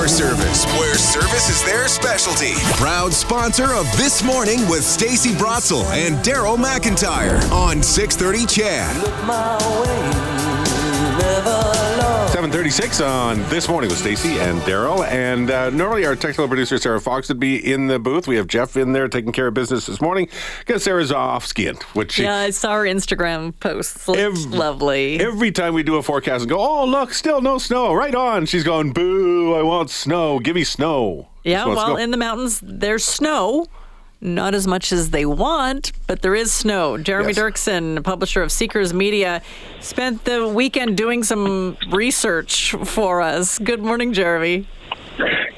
[0.00, 2.54] Mountains, where service is their specialty.
[2.76, 8.96] Proud sponsor of This Morning with Stacy Brotzel and Daryl McIntyre on 630 CHED.
[12.30, 15.04] 736 on This Morning with Stacy and Daryl.
[15.08, 18.28] And uh, normally our technical producer, Sarah Fox, would be in the booth.
[18.28, 20.28] We have Jeff in there taking care of business this morning
[20.60, 24.06] because Sarah's off skiing, which she, Yeah, I saw her Instagram posts.
[24.06, 25.18] Lovely.
[25.18, 27.92] every time we do a forecast and go, oh, look, still no snow.
[27.92, 28.46] Right on.
[28.46, 30.38] She's going, boo, I want snow.
[30.38, 31.26] Give me snow.
[31.42, 31.96] yeah, well, snow.
[31.96, 33.66] in the mountains, there's snow.
[34.22, 36.98] Not as much as they want, but there is snow.
[36.98, 37.38] Jeremy Yes.
[37.38, 39.40] Derksen, publisher of Seekers Media,
[39.80, 43.58] spent the weekend doing some research for us.
[43.58, 44.66] Good morning, Jeremy.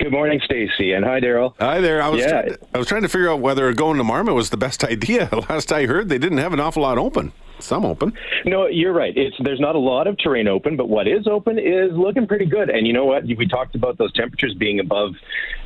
[0.03, 1.55] Good morning, Stacy, and hi, Daryl.
[1.61, 2.03] Hi there.
[2.03, 2.31] I was, Yeah.
[2.31, 4.83] trying to, I was trying to figure out whether going to Marmot was the best
[4.95, 5.29] idea.
[5.49, 7.31] Last I heard, they didn't have an awful lot open.
[7.61, 8.13] Some open.
[8.45, 9.17] No, you're right.
[9.17, 12.47] It's there's not a lot of terrain open, but what is open is looking pretty
[12.47, 12.69] good.
[12.69, 13.23] And you know what?
[13.25, 15.13] We talked about those temperatures being above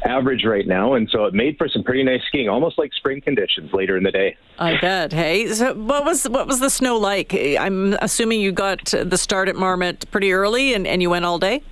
[0.05, 3.23] average right now, and so it made for some pretty nice skiing, almost like spring
[3.23, 4.37] conditions later in the day.
[4.59, 5.15] I bet.
[5.15, 7.33] Hey, so what was what was the snow like?
[7.33, 11.39] I'm assuming you got the start at Marmot pretty early, and, and you went all
[11.39, 11.62] day.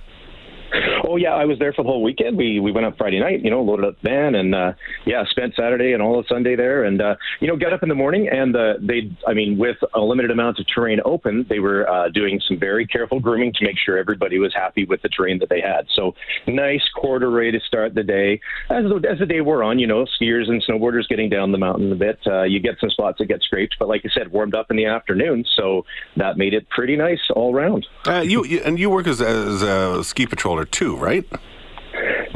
[1.07, 2.37] Oh yeah, I was there for the whole weekend.
[2.37, 4.73] We we went up Friday night, you know, loaded up the van, and uh,
[5.05, 7.89] yeah, spent Saturday and all of Sunday there, and uh, you know, got up in
[7.89, 11.59] the morning, and uh, they, I mean, with a limited amount of terrain open, they
[11.59, 15.09] were uh, doing some very careful grooming to make sure everybody was happy with the
[15.09, 15.87] terrain that they had.
[15.93, 16.15] So
[16.47, 18.39] nice corduroy to start the day.
[18.69, 21.57] As the, as the day wore on, you know, skiers and snowboarders getting down the
[21.57, 22.19] mountain a bit.
[22.25, 24.77] Uh, you get some spots that get scraped, but like I said, warmed up in
[24.77, 25.85] the afternoon, so
[26.17, 27.85] that made it pretty nice all round.
[28.07, 31.25] Uh, you, you and you work as, as a ski patroller too, right?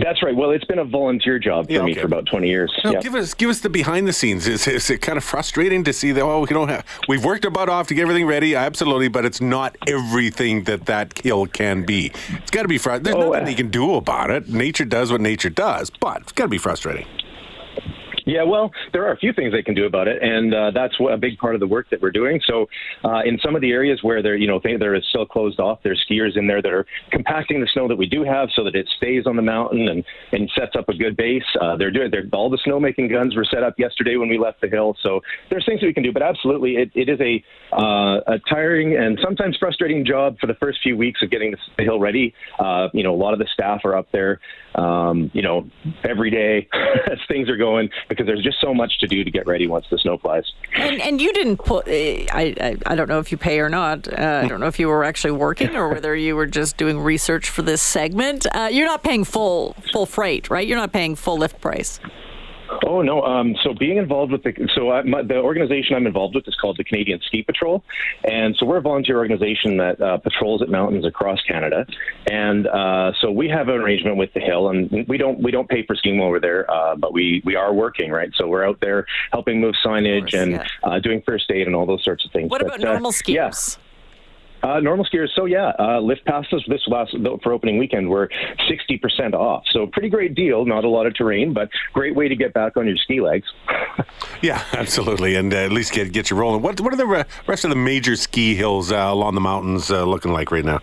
[0.02, 0.34] That's right.
[0.34, 2.72] Well, it's been a volunteer job for Yeah, me for about 20 years.
[2.86, 3.02] No, Yeah.
[3.02, 4.48] give us give us the behind the scenes.
[4.48, 6.22] Is, is it kind of frustrating to see that?
[6.22, 6.86] Oh, we don't have.
[7.10, 10.86] We've worked our butt off to get everything ready, absolutely, but it's not everything that
[10.86, 12.14] that hill can be.
[12.30, 13.04] It's got to be frustrating.
[13.04, 14.48] There's Oh, nothing uh, you can do about it.
[14.48, 17.06] Nature does what nature does, but it's got to be frustrating.
[18.30, 20.94] Yeah, well, there are a few things they can do about it, and uh, that's
[21.00, 22.40] a big part of the work that we're doing.
[22.46, 22.68] So,
[23.04, 25.80] uh, in some of the areas where they're, you know, they, they're still closed off,
[25.84, 28.76] there's skiers in there that are compacting the snow that we do have, so that
[28.76, 31.42] it stays on the mountain and, and sets up a good base.
[31.60, 34.62] Uh, they're doing they're, all the snowmaking guns were set up yesterday when we left
[34.62, 34.96] the hill.
[35.02, 37.44] So there's things that we can do, but absolutely, it, it is a
[37.76, 41.58] uh, a tiring and sometimes frustrating job for the first few weeks of getting the,
[41.78, 42.36] the hill ready.
[42.60, 44.40] Uh, you know, a lot of the staff are up there,
[44.76, 45.68] um, you know,
[46.04, 46.68] every day
[47.12, 49.86] as things are going because there's just so much to do to get ready once
[49.90, 50.52] the snow flies.
[50.76, 51.88] And and you didn't put.
[51.88, 52.28] I,
[52.60, 54.12] I I don't know if you pay or not.
[54.12, 57.00] Uh, I don't know if you were actually working or whether you were just doing
[57.00, 58.46] research for this segment.
[58.54, 60.68] Uh, you're not paying full full freight, right?
[60.68, 62.02] You're not paying full lift price.
[62.90, 63.22] Oh no!
[63.22, 66.56] Um, so being involved with the so I, my, the organization I'm involved with is
[66.60, 67.84] called the Canadian Ski Patrol,
[68.24, 71.86] and so we're a volunteer organization that uh, patrols at mountains across Canada,
[72.32, 75.70] and uh, so we have an arrangement with the Hill, and we don't we don't
[75.70, 78.32] pay for skiing we're there, uh, but we we are working right.
[78.34, 80.66] So we're out there helping move signage course, and yeah.
[80.84, 82.50] uh, doing first aid and all those sorts of things.
[82.50, 83.52] What But, about normal uh, yeah.
[84.62, 88.30] Uh, normal skiers, so yeah, uh, lift passes this last for opening weekend were
[88.70, 89.64] 60% off.
[89.72, 90.66] So pretty great deal.
[90.66, 93.48] Not a lot of terrain, but great way to get back on your ski legs.
[94.42, 96.62] Yeah, absolutely, and uh, at least get get you rolling.
[96.62, 99.92] What what are the re- rest of the major ski hills uh, along the mountains
[99.92, 100.80] uh, looking like right now?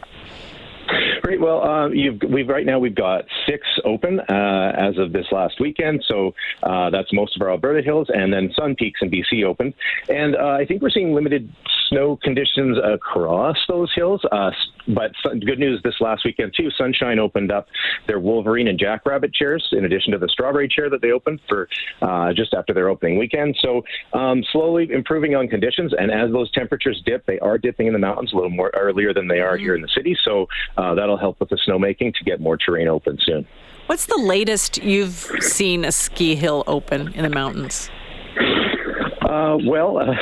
[1.27, 1.41] Great.
[1.41, 5.59] Well, uh, you've, we've right now we've got six open uh, as of this last
[5.59, 6.05] weekend.
[6.07, 9.75] So uh, that's most of our Alberta hills, and then Sun Peaks in BC open.
[10.09, 11.53] And uh, I think we're seeing limited
[11.89, 14.21] snow conditions across those hills.
[14.31, 14.51] Uh,
[14.89, 16.71] but sun- good news this last weekend too.
[16.71, 17.67] Sunshine opened up
[18.07, 21.69] their Wolverine and Jackrabbit chairs in addition to the Strawberry chair that they opened for
[22.03, 23.57] uh, just after their opening weekend.
[23.61, 23.83] So
[24.13, 27.99] um, slowly improving on conditions, and as those temperatures dip, they are dipping in the
[27.99, 30.17] mountains a little more earlier than they are here in the city.
[30.25, 30.47] So
[30.77, 33.47] uh, that'll help with the snowmaking to get more terrain open soon.
[33.87, 37.89] What's the latest you've seen a ski hill open in the mountains?
[39.23, 40.13] Uh, well, uh,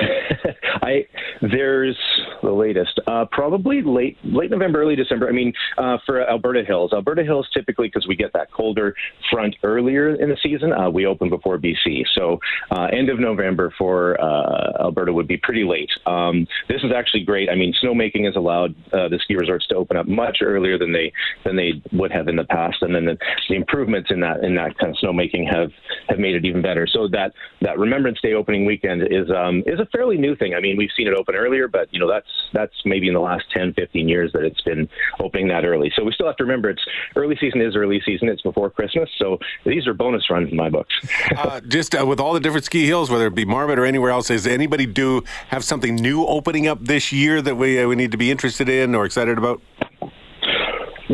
[0.83, 1.07] I
[1.41, 1.99] there's
[2.43, 5.29] the latest, uh, probably late late November, early December.
[5.29, 8.95] I mean, uh, for Alberta Hills, Alberta Hills typically because we get that colder
[9.31, 12.05] front earlier in the season, uh, we open before BC.
[12.15, 12.39] So
[12.71, 15.91] uh, end of November for uh, Alberta would be pretty late.
[16.07, 17.49] Um, this is actually great.
[17.51, 20.93] I mean, snowmaking has allowed uh, the ski resorts to open up much earlier than
[20.93, 21.13] they
[21.45, 23.17] than they would have in the past, and then the,
[23.49, 25.71] the improvements in that in that kind of snowmaking have
[26.09, 26.87] have made it even better.
[26.87, 27.33] So that
[27.63, 30.54] that Remembrance Day opening weekend is um, is a fairly new thing.
[30.55, 33.21] I mean, we've seen it open earlier, but you know that's that's maybe in the
[33.21, 34.89] last 10, 15 years that it's been
[35.21, 35.93] opening that early.
[35.97, 36.85] So we still have to remember it's
[37.17, 38.29] early season is early season.
[38.29, 40.95] It's before Christmas, so these are bonus runs in my books.
[41.35, 44.11] Uh, just uh, with all the different ski hills, whether it be Marmot or anywhere
[44.11, 47.97] else, does anybody do have something new opening up this year that we uh, we
[47.97, 49.61] need to be interested in or excited about?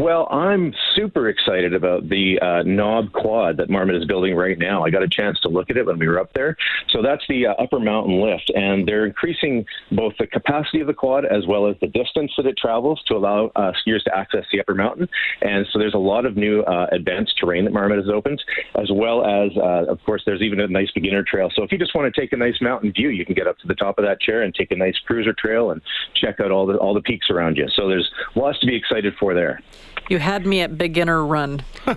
[0.01, 4.83] Well, I'm super excited about the uh, knob quad that Marmot is building right now.
[4.83, 6.57] I got a chance to look at it when we were up there.
[6.89, 10.95] So that's the uh, upper mountain lift, and they're increasing both the capacity of the
[10.95, 14.47] quad as well as the distance that it travels to allow uh, skiers to access
[14.51, 15.07] the upper mountain.
[15.43, 18.43] And so there's a lot of new uh, advanced terrain that Marmot has opened,
[18.77, 21.51] as well as, uh, of course, there's even a nice beginner trail.
[21.55, 23.59] So if you just want to take a nice mountain view, you can get up
[23.59, 25.83] to the top of that chair and take a nice cruiser trail and
[26.15, 27.69] check out all the all the peaks around you.
[27.75, 29.61] So there's lots to be excited for there.
[30.09, 31.63] You had me at beginner run.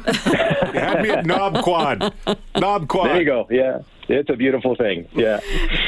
[0.73, 2.13] You had me at Knob Quad.
[2.57, 3.09] Knob Quad.
[3.11, 3.47] There you go.
[3.51, 5.07] Yeah, it's a beautiful thing.
[5.13, 5.39] Yeah,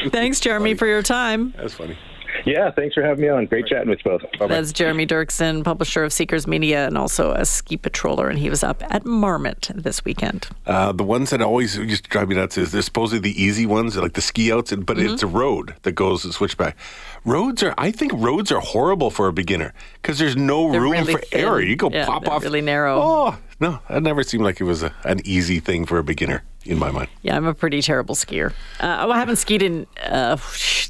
[0.09, 1.55] Thanks, Jeremy, for your time.
[1.57, 1.97] That's funny.
[2.45, 2.71] Yeah.
[2.71, 3.45] Thanks for having me on.
[3.47, 4.49] Great chatting with you both.
[4.49, 8.63] That's Jeremy Derksen, publisher of Seekers Media and also a ski patroller, and he was
[8.63, 10.47] up at Marmot this weekend.
[10.65, 13.65] Uh, the ones that always used to drive me nuts is they're supposedly the easy
[13.65, 16.77] ones, like the ski outs, but it's a road that goes switchback.
[17.25, 20.91] Roads are, I think roads are horrible for a beginner because there's no They're room
[20.91, 21.39] really for thin.
[21.41, 21.61] error.
[21.61, 22.43] You go Yeah, pop they're off.
[22.43, 22.99] really narrow.
[23.01, 26.43] Oh, no, that never seemed like it was a, an easy thing for a beginner
[26.65, 27.09] in my mind.
[27.21, 28.51] Yeah, I'm a pretty terrible skier.
[28.79, 30.37] Uh, I haven't skied in uh,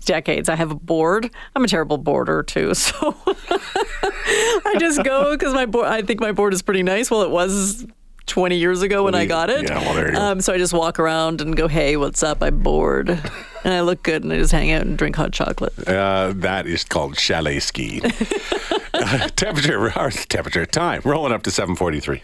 [0.06, 0.50] decades.
[0.50, 1.30] I have a board.
[1.56, 5.88] I'm a terrible boarder too, so I just go because my board.
[5.88, 7.12] I think my board is pretty nice.
[7.12, 7.86] Well, it was
[8.28, 9.64] 20 years ago when I got it.
[9.70, 10.22] yeah, well, there you go.
[10.22, 12.42] Um, so I just walk around and go, "Hey, what's up?
[12.42, 15.74] I'm bored," and I look good, and I just hang out and drink hot chocolate.
[15.88, 18.02] Uh, that is called chalet skiing.
[19.36, 22.22] temperature, our temperature, time, rolling up to 743.